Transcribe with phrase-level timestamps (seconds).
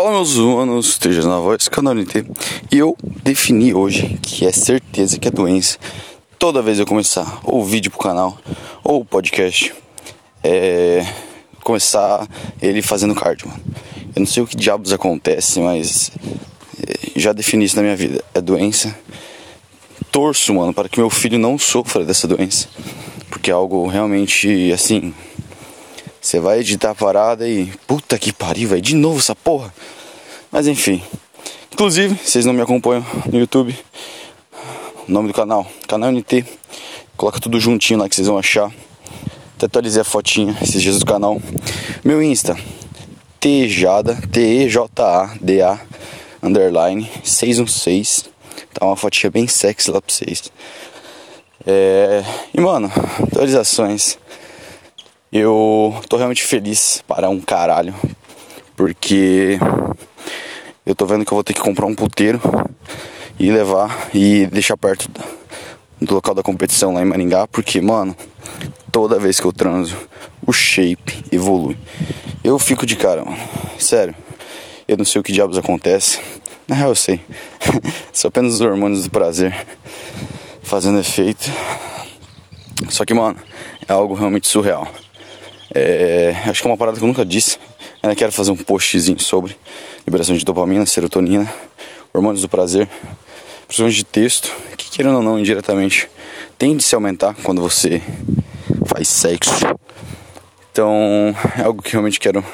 [0.00, 2.24] Fala meus humanos, esteja na voz, canal NT.
[2.72, 5.76] E eu defini hoje que é certeza que é doença.
[6.38, 8.38] Toda vez eu começar ou vídeo pro canal
[8.82, 9.74] ou podcast,
[10.42, 11.06] é
[11.62, 12.26] começar
[12.62, 13.60] ele fazendo cardio, mano.
[14.16, 16.10] Eu não sei o que diabos acontece, mas
[16.82, 18.24] é, já defini isso na minha vida.
[18.32, 18.96] É doença.
[20.10, 22.68] Torço, mano, para que meu filho não sofra dessa doença.
[23.28, 25.12] Porque é algo realmente assim
[26.20, 27.72] você vai editar a parada e.
[27.86, 29.72] Puta que pariu, vai de novo essa porra.
[30.52, 31.02] Mas enfim.
[31.72, 33.76] Inclusive, vocês não me acompanham no YouTube.
[35.08, 36.44] O nome do canal, canal NT.
[37.16, 38.70] Coloca tudo juntinho lá que vocês vão achar.
[39.56, 41.40] Até atualizei a fotinha esses dias do canal.
[42.04, 42.56] Meu Insta,
[43.38, 45.80] Tejada, T-E-J-A-D-A,
[46.42, 48.30] underline 616.
[48.72, 50.52] Tá uma fotinha bem sexy lá pra vocês.
[51.66, 52.22] É...
[52.52, 52.90] E mano,
[53.22, 54.18] atualizações.
[55.32, 57.94] Eu tô realmente feliz para um caralho,
[58.74, 59.60] porque
[60.84, 62.40] eu tô vendo que eu vou ter que comprar um puteiro
[63.38, 65.08] e levar e deixar perto
[66.00, 68.16] do local da competição lá em Maringá, porque, mano,
[68.90, 69.96] toda vez que eu transo,
[70.44, 71.78] o shape evolui.
[72.42, 73.38] Eu fico de cara, mano.
[73.78, 74.16] Sério.
[74.88, 76.18] Eu não sei o que diabos acontece.
[76.66, 77.20] Na real, eu sei.
[78.12, 79.64] São apenas os hormônios do prazer
[80.60, 81.48] fazendo efeito.
[82.88, 83.38] Só que, mano,
[83.86, 84.88] é algo realmente surreal.
[85.74, 87.58] É, acho que é uma parada que eu nunca disse.
[88.02, 89.56] Ainda quero fazer um postzinho sobre
[90.06, 91.52] liberação de dopamina, serotonina,
[92.12, 92.88] hormônios do prazer,
[93.66, 96.08] principalmente de texto, que querendo ou não, indiretamente,
[96.58, 98.02] tende a se aumentar quando você
[98.86, 99.52] faz sexo.
[100.72, 102.44] Então, é algo que realmente quero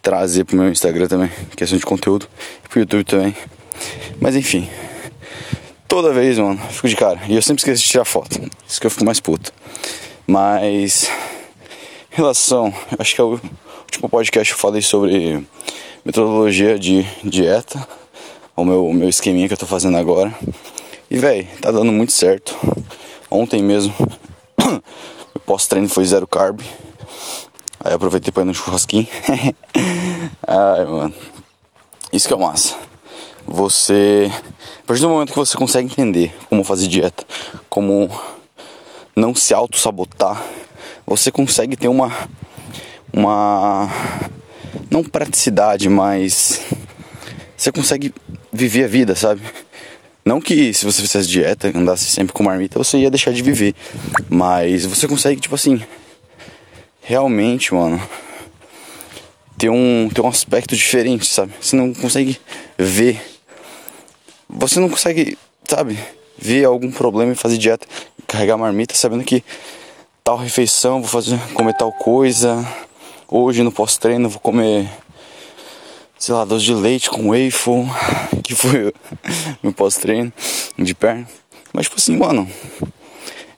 [0.00, 2.26] trazer pro meu Instagram também, questão de conteúdo,
[2.64, 3.36] e pro YouTube também.
[4.20, 4.68] Mas enfim,
[5.86, 7.20] toda vez, mano, fico de cara.
[7.28, 8.40] E eu sempre esqueço de tirar foto.
[8.66, 9.52] Isso que eu fico mais puto.
[10.26, 11.10] Mas
[12.18, 13.40] relação, acho que é o
[13.84, 15.46] último podcast eu falei sobre
[16.04, 17.86] metodologia de dieta,
[18.56, 20.36] o meu, o meu esqueminha que eu tô fazendo agora.
[21.08, 22.56] E véi, tá dando muito certo.
[23.30, 23.94] Ontem mesmo,
[25.32, 26.60] o pós-treino foi zero carb.
[27.78, 29.06] Aí aproveitei pra ir no churrasquinho.
[30.44, 31.14] Ai, mano.
[32.12, 32.74] Isso que é massa.
[33.46, 34.28] Você.
[34.82, 37.24] A partir do momento que você consegue entender como fazer dieta,
[37.68, 38.10] como
[39.14, 40.44] não se auto-sabotar
[41.16, 42.12] você consegue ter uma
[43.12, 43.90] uma
[44.90, 46.60] não praticidade, mas
[47.56, 48.14] você consegue
[48.52, 49.40] viver a vida, sabe?
[50.24, 53.74] Não que se você fizesse dieta, andasse sempre com marmita, você ia deixar de viver.
[54.28, 55.82] Mas você consegue, tipo assim,
[57.00, 58.00] realmente, mano,
[59.56, 61.52] ter um, ter um aspecto diferente, sabe?
[61.60, 62.38] Você não consegue
[62.76, 63.20] ver.
[64.48, 65.98] Você não consegue, sabe,
[66.38, 67.86] ver algum problema e fazer dieta,
[68.26, 69.42] carregar marmita, sabendo que
[70.28, 72.62] tal refeição, vou fazer comer tal coisa.
[73.26, 74.86] Hoje no pós-treino vou comer
[76.18, 77.86] sei lá, doce de leite com waffle,
[78.44, 78.92] que foi
[79.62, 80.30] meu pós-treino
[80.78, 81.26] de perna.
[81.72, 82.46] Mas tipo assim, mano,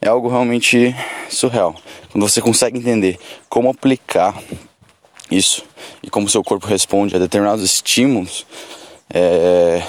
[0.00, 0.94] é algo realmente
[1.28, 1.74] surreal.
[2.12, 4.40] Quando você consegue entender como aplicar
[5.28, 5.64] isso
[6.04, 8.46] e como seu corpo responde a determinados estímulos
[9.12, 9.82] é,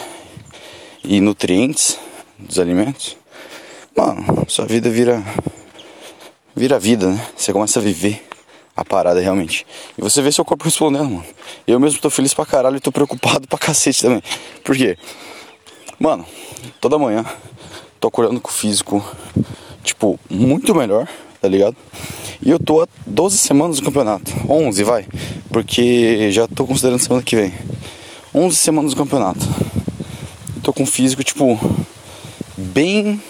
[1.04, 2.00] e nutrientes
[2.40, 3.16] dos alimentos,
[3.96, 5.24] mano, sua vida vira
[6.56, 7.28] vira vida, né?
[7.36, 8.24] Você começa a viver
[8.76, 9.66] a parada realmente.
[9.98, 11.26] E você vê seu corpo respondendo, mano.
[11.68, 14.22] Eu mesmo tô feliz pra caralho e tô preocupado pra cacete também.
[14.64, 14.98] Por quê?
[16.00, 16.26] Mano,
[16.80, 17.26] toda manhã
[18.00, 19.06] tô acordando com o físico,
[19.84, 21.08] tipo, muito melhor,
[21.40, 21.76] tá ligado?
[22.42, 24.32] E eu tô há 12 semanas no campeonato.
[24.50, 25.06] 11, vai.
[25.52, 27.54] Porque já tô considerando semana que vem.
[28.34, 29.48] 11 semanas no campeonato.
[30.64, 31.60] Tô com o físico, tipo,
[32.58, 33.22] bem.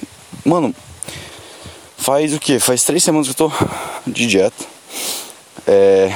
[0.45, 0.73] Mano,
[2.01, 2.59] Faz o que?
[2.59, 3.51] Faz três semanas que eu tô
[4.07, 4.66] de dieta.
[5.67, 6.12] É,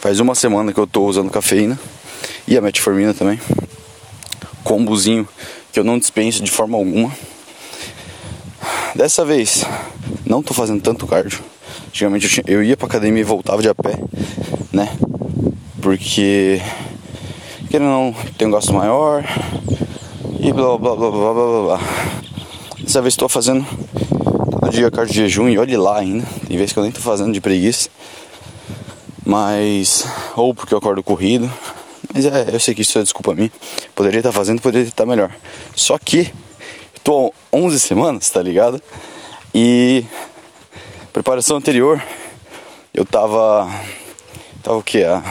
[0.00, 1.80] faz uma semana que eu tô usando cafeína
[2.46, 3.40] e a metformina também.
[4.62, 5.26] Combozinho
[5.72, 7.10] que eu não dispenso de forma alguma.
[8.94, 9.64] Dessa vez,
[10.26, 11.40] não tô fazendo tanto cardio.
[11.86, 13.98] Antigamente eu, tinha, eu ia pra academia e voltava de a pé,
[14.70, 14.94] né?
[15.80, 16.60] Porque,
[17.70, 19.24] querendo ou não, tem um gasto maior
[20.38, 21.80] e blá blá blá blá blá blá.
[22.78, 23.66] Dessa vez estou fazendo
[24.68, 26.26] todo dia cardio de jejum e olhe lá ainda.
[26.46, 27.88] Tem vezes que eu nem tô fazendo de preguiça.
[29.24, 30.06] Mas.
[30.36, 31.50] Ou porque eu acordo corrido.
[32.12, 33.50] Mas é, eu sei que isso é desculpa minha.
[33.94, 35.34] Poderia estar tá fazendo, poderia estar tá melhor.
[35.74, 36.30] Só que.
[37.02, 38.80] Tô 11 semanas, tá ligado?
[39.54, 40.04] E.
[41.12, 42.02] Preparação anterior.
[42.92, 43.70] Eu tava.
[44.62, 45.02] Tava o que?
[45.02, 45.22] Há,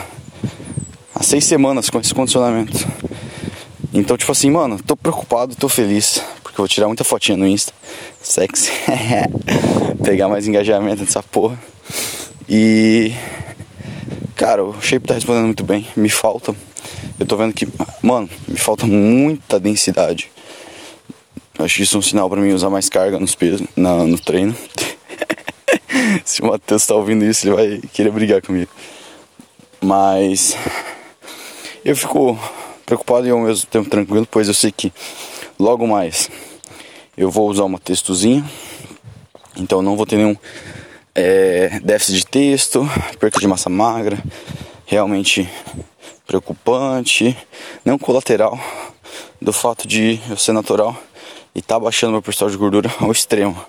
[1.14, 2.86] há seis semanas com esse condicionamento.
[3.92, 6.22] Então, tipo assim, mano, tô preocupado, tô feliz
[6.58, 7.72] que eu vou tirar muita fotinha no Insta.
[8.20, 8.72] Sexy.
[10.02, 11.56] Pegar mais engajamento nessa porra.
[12.48, 13.12] E.
[14.34, 15.86] cara, o shape tá respondendo muito bem.
[15.94, 16.52] Me falta.
[17.16, 17.68] Eu tô vendo que,
[18.02, 20.32] mano, me falta muita densidade.
[21.60, 24.18] Acho que isso é um sinal para mim usar mais carga nos pesos, na, no
[24.18, 24.56] treino.
[26.24, 28.70] Se o Matheus tá ouvindo isso, ele vai querer brigar comigo.
[29.80, 30.56] Mas
[31.84, 32.36] eu fico
[32.88, 34.90] preocupado e ao mesmo tempo tranquilo, pois eu sei que
[35.60, 36.30] logo mais
[37.18, 38.42] eu vou usar uma textozinha,
[39.58, 40.34] então não vou ter nenhum
[41.14, 42.88] é, déficit de texto,
[43.20, 44.16] perda de massa magra,
[44.86, 45.46] realmente
[46.26, 47.36] preocupante,
[47.84, 48.58] não colateral
[49.38, 50.96] do fato de eu ser natural
[51.54, 53.62] e tá baixando meu percentual de gordura ao extremo.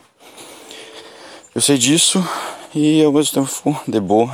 [1.54, 2.26] Eu sei disso
[2.74, 4.32] e ao mesmo tempo fico de boa,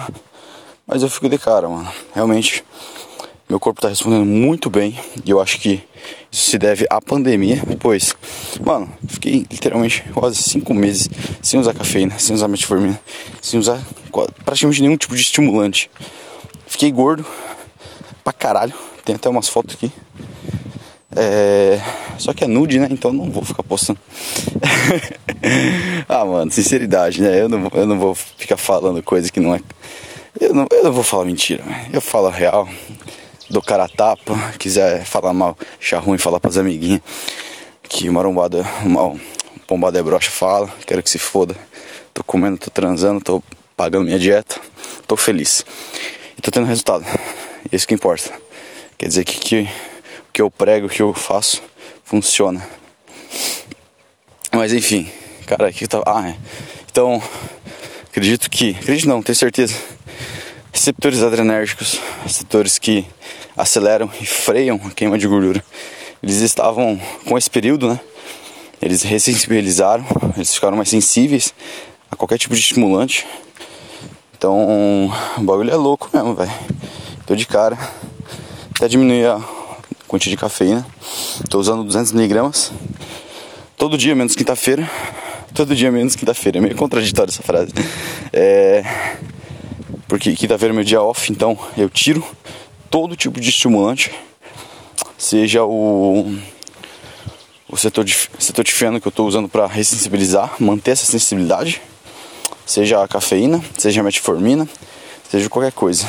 [0.85, 1.91] mas eu fico de cara, mano.
[2.13, 2.63] Realmente
[3.47, 5.83] meu corpo tá respondendo muito bem e eu acho que
[6.31, 8.15] isso se deve à pandemia, pois,
[8.59, 11.07] mano, fiquei literalmente quase cinco meses
[11.43, 12.99] sem usar cafeína, sem usar metformina,
[13.41, 13.79] sem usar
[14.43, 15.91] praticamente nenhum tipo de estimulante.
[16.65, 17.23] Fiquei gordo
[18.23, 19.91] pra caralho, tem até umas fotos aqui.
[21.15, 21.79] É...
[22.17, 22.87] Só que é nude, né?
[22.89, 23.99] Então não vou ficar postando.
[26.09, 27.41] ah, mano, sinceridade, né?
[27.41, 29.61] Eu não, eu não vou ficar falando coisa que não é.
[30.39, 31.63] Eu não, eu não vou falar mentira,
[31.93, 32.67] eu falo a real
[33.49, 37.01] do cara tapa, quiser falar mal, achar ruim, falar pras amiguinhas
[37.87, 39.17] que marombada, mal,
[39.67, 41.55] pombada é brocha, fala, quero que se foda.
[42.13, 43.43] Tô comendo, tô transando, tô
[43.75, 44.59] pagando minha dieta,
[45.07, 45.65] tô feliz.
[46.37, 47.05] E tô tendo resultado.
[47.71, 48.31] Isso que importa.
[48.97, 51.61] Quer dizer que, que o que eu prego, o que eu faço,
[52.03, 52.65] funciona.
[54.51, 55.09] Mas enfim,
[55.45, 56.01] cara, aqui tá.
[56.05, 56.35] Ah, é.
[56.89, 57.21] Então,
[58.07, 58.71] acredito que.
[58.71, 59.75] Acredito não, tenho certeza.
[60.75, 63.05] Receptores adrenérgicos, receptores que
[63.55, 65.63] aceleram e freiam a queima de gordura.
[66.21, 67.99] Eles estavam com esse período, né?
[68.81, 70.05] Eles ressensibilizaram,
[70.35, 71.53] eles ficaram mais sensíveis
[72.11, 73.25] a qualquer tipo de estimulante.
[74.37, 76.51] Então, o bagulho é louco mesmo, velho.
[77.25, 77.77] Tô de cara.
[78.75, 79.39] Até diminuir a
[80.09, 80.85] quantidade de cafeína.
[81.49, 82.71] Tô usando 200mg.
[83.77, 84.91] Todo dia, menos quinta-feira.
[85.53, 86.57] Todo dia, menos quinta-feira.
[86.57, 87.71] É meio contraditório essa frase.
[88.33, 88.83] É.
[90.07, 92.23] Porque quinta-feira é meu dia off, então eu tiro
[92.91, 94.11] todo tipo de estimulante,
[95.17, 96.37] seja o,
[97.67, 101.81] o setor de, cetotifeno que eu estou usando para ressensibilizar, manter essa sensibilidade,
[102.65, 104.69] seja a cafeína, seja a metformina,
[105.29, 106.05] seja qualquer coisa.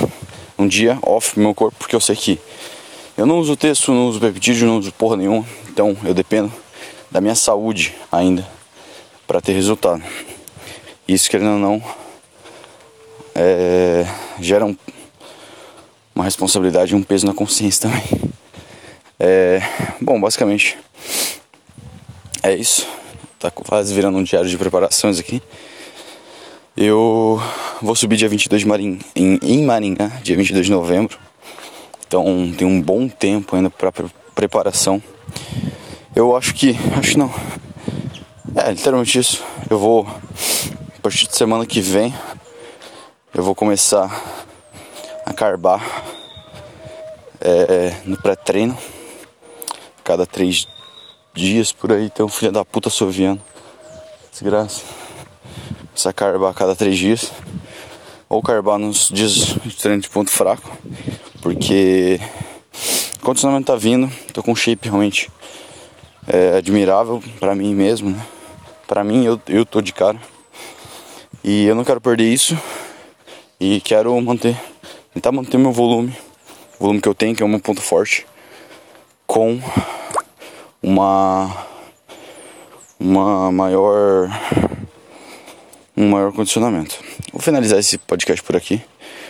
[0.59, 2.39] Um dia off meu corpo, porque eu sei que
[3.17, 6.53] eu não uso texto, não uso peptídeo, não uso porra nenhuma, então eu dependo
[7.11, 8.47] da minha saúde ainda
[9.27, 10.03] para ter resultado.
[11.09, 12.06] Isso querendo ou não
[13.37, 14.07] é,
[14.41, 14.77] gera um
[16.15, 18.03] uma responsabilidade e um peso na consciência também.
[19.21, 19.61] É,
[20.01, 20.79] bom, basicamente
[22.43, 22.89] é isso.
[23.39, 25.43] Tá quase virando um diário de preparações aqui.
[26.75, 27.41] Eu
[27.83, 31.19] vou subir dia 22 de Marim, em, em Maringá, dia 22 de novembro.
[32.07, 35.03] Então tem um bom tempo ainda para pre preparação.
[36.15, 36.77] Eu acho que.
[36.99, 37.33] Acho não.
[38.55, 39.43] É, literalmente isso.
[39.69, 40.07] Eu vou.
[40.07, 42.15] A partir de semana que vem.
[43.37, 44.11] Eu vou começar
[45.27, 45.85] a carbar
[47.39, 48.75] é, no pré-treino.
[50.03, 50.67] Cada três
[51.35, 53.39] dias por aí tem um filho da puta soviano.
[54.33, 54.85] Desgraça.
[55.93, 57.31] Precisa carbar a cada três dias.
[58.27, 60.75] Ou carbar nos dias de treino de ponto fraco.
[61.43, 62.19] Porque
[63.21, 64.11] o condicionamento tá vindo.
[64.33, 65.31] Tô com um shape realmente
[66.27, 68.13] é, admirável para mim mesmo.
[68.13, 68.27] Né?
[68.89, 70.19] Pra mim, eu, eu tô de cara.
[71.45, 72.57] E eu não quero perder isso.
[73.59, 74.57] E quero manter
[75.17, 76.15] tentar manter meu volume,
[76.79, 78.27] o volume que eu tenho, que é o meu ponto forte,
[79.27, 79.59] com
[80.83, 81.67] uma
[83.01, 84.29] uma maior
[85.97, 87.03] um maior condicionamento.
[87.33, 88.83] Vou finalizar esse podcast por aqui.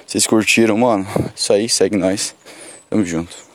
[0.05, 1.07] Vocês curtiram, mano?
[1.35, 2.35] Isso aí, segue nós.
[2.91, 3.46] Tamo junto.